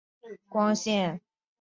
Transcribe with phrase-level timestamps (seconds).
[0.23, 1.21] 治所在光迁县。